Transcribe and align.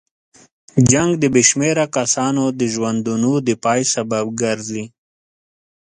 جنګ 0.91 1.09
د 1.21 1.23
بې 1.33 1.43
شمېره 1.49 1.85
کسانو 1.97 2.43
د 2.59 2.61
ژوندونو 2.73 3.31
د 3.47 3.49
پای 3.63 3.81
سبب 3.93 4.25
ګرځي. 4.41 4.83